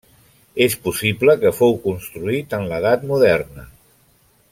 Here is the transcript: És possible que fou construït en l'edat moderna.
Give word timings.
És 0.67 0.75
possible 0.85 1.35
que 1.43 1.51
fou 1.57 1.77
construït 1.83 2.57
en 2.59 2.65
l'edat 2.73 3.05
moderna. 3.13 3.67